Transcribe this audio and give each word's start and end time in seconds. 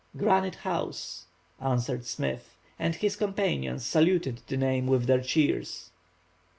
"Granite 0.17 0.55
House," 0.55 1.27
answered 1.59 2.05
Smith; 2.07 2.57
and 2.79 2.95
his 2.95 3.15
companions 3.15 3.85
saluted 3.85 4.41
the 4.47 4.57
name 4.57 4.87
with 4.87 5.05
their 5.05 5.21
cheers. 5.21 5.91